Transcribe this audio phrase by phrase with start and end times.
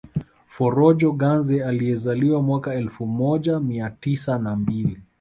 [0.47, 5.01] Forojo Ganze aliyezaliwa mwaka elfu moja mia tisa na mbili